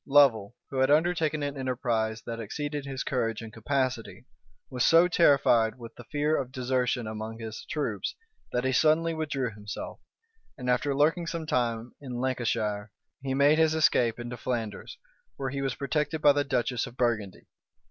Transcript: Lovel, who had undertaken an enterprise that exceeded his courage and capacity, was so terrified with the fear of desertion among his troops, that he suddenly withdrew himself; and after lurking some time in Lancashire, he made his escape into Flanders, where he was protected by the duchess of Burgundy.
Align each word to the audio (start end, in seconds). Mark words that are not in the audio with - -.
Lovel, 0.07 0.55
who 0.71 0.77
had 0.79 0.89
undertaken 0.89 1.43
an 1.43 1.55
enterprise 1.55 2.23
that 2.23 2.39
exceeded 2.39 2.85
his 2.87 3.03
courage 3.03 3.43
and 3.43 3.53
capacity, 3.53 4.25
was 4.67 4.83
so 4.83 5.07
terrified 5.07 5.77
with 5.77 5.93
the 5.93 6.05
fear 6.05 6.37
of 6.37 6.51
desertion 6.51 7.05
among 7.05 7.37
his 7.37 7.63
troops, 7.69 8.15
that 8.51 8.63
he 8.63 8.71
suddenly 8.71 9.13
withdrew 9.13 9.51
himself; 9.53 9.99
and 10.57 10.71
after 10.71 10.95
lurking 10.95 11.27
some 11.27 11.45
time 11.45 11.93
in 12.01 12.15
Lancashire, 12.19 12.91
he 13.21 13.35
made 13.35 13.59
his 13.59 13.75
escape 13.75 14.19
into 14.19 14.37
Flanders, 14.37 14.97
where 15.35 15.51
he 15.51 15.61
was 15.61 15.75
protected 15.75 16.19
by 16.19 16.33
the 16.33 16.43
duchess 16.43 16.87
of 16.87 16.97
Burgundy. 16.97 17.45